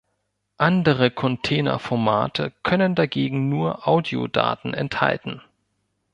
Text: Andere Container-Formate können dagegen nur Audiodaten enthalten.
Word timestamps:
Andere 0.57 1.11
Container-Formate 1.11 2.53
können 2.63 2.95
dagegen 2.95 3.49
nur 3.49 3.87
Audiodaten 3.87 4.73
enthalten. 4.73 5.43